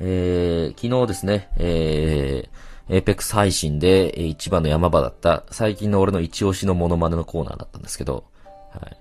[0.00, 8.24] えー、昨日ですね、えー、エーペックス配信で一番の山場だった最近の俺の一押しのモノマネのコーナーだったんですけど、
[8.72, 8.96] はい。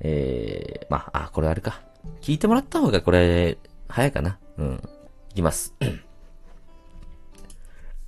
[0.00, 1.80] えー、まあ、あ、これあれか。
[2.20, 4.38] 聞いてもらった方がこれ、早いかな。
[4.58, 4.82] うん。
[5.32, 5.74] いきます。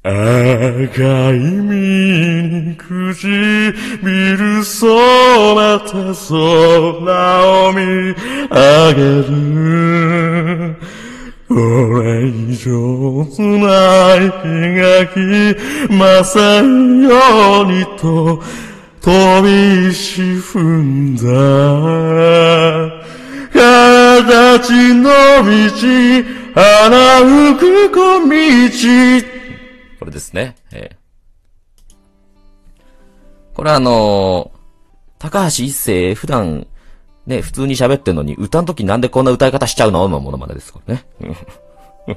[0.05, 4.95] 赤い耳に唇染
[5.55, 6.39] めて空
[7.69, 7.83] を見
[8.49, 10.28] 上げる。
[11.49, 13.47] これ以上辛
[14.17, 15.57] い日が来
[15.91, 18.43] ませんようにと
[19.01, 21.23] 飛び沈んだ。
[23.51, 25.49] 形の道、
[26.55, 27.97] 花吹く小
[28.29, 28.31] 道。
[29.99, 30.55] これですね。
[30.71, 31.97] えー、
[33.55, 36.67] これあのー、高橋一生普段、
[37.29, 40.09] ね、普通に喋ってんのに、歌の時なんでこんな歌い方しちゃうの？
[40.09, 41.07] のものまねですからね。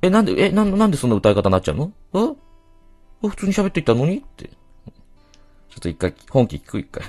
[0.00, 1.92] え、なんで、え、な、なんでそんな歌い方になっちゃうの？
[2.14, 3.28] え？
[3.28, 4.18] 普通に喋っていたのに？
[4.18, 4.46] って。
[4.46, 4.54] ちょ
[5.78, 7.02] っと一回、本気聞く一回。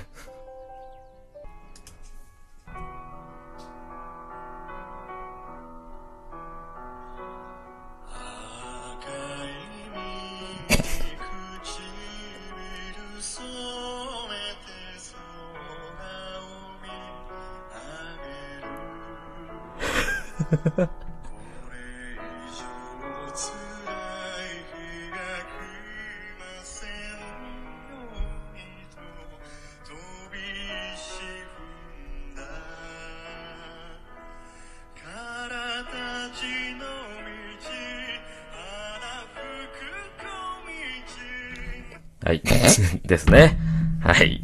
[42.26, 42.42] はい。
[43.06, 43.56] ですね。
[44.00, 44.42] はい。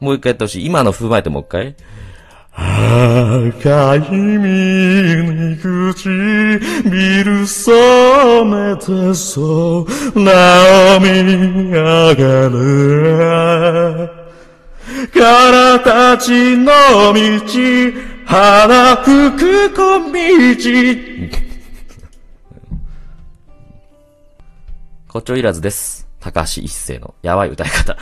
[0.00, 0.66] もう一回やってほしい。
[0.66, 1.74] 今の踏まえてもう一回。
[2.54, 6.08] 赤い耳口
[6.84, 9.46] ビル染めて空
[10.96, 11.08] を見
[11.72, 14.10] 上がる
[15.14, 17.20] からたちの道
[18.26, 20.12] 花吹く小道
[25.08, 26.08] 誇張いらずです。
[26.20, 27.96] 高橋一生のやばい歌い方。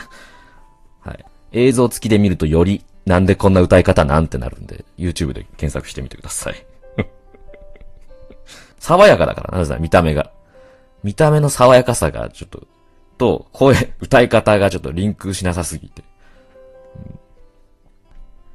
[1.01, 1.25] はい。
[1.51, 6.65] 映像付きで見るとよりなんでこんな歌い方なんてなるんで、YouTube で検索してみてください。
[8.79, 10.31] 爽やかだからな、ぜ見た目が。
[11.03, 12.67] 見た目の爽やかさがちょっと、
[13.17, 16.03] と、声、 歌い方がちょっとリンクしなさすぎて。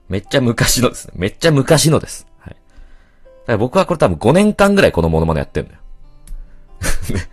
[0.09, 1.15] めっちゃ昔のですね。
[1.17, 2.29] めっちゃ昔のです。
[2.39, 2.55] はい。
[2.55, 5.79] だから僕はこれ多分5年間ぐらいこのモノマネやってんのよ。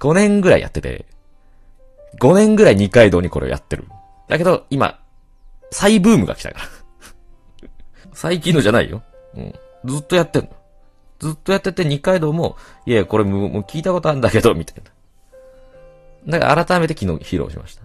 [0.00, 1.06] 5年ぐらいやってて、
[2.18, 3.86] 5年ぐらい二階堂にこれをやってる。
[4.28, 4.98] だけど、今、
[5.70, 6.64] 再ブームが来たから。
[8.12, 9.02] 最近のじゃないよ。
[9.34, 9.54] うん。
[9.84, 10.50] ずっとやってんの。
[11.20, 14.82] ずっとやってて二階堂も、いやいや、これもう聞いたことあるんだけど、みたい
[16.26, 16.38] な。
[16.38, 17.82] だから改めて昨日披露しました。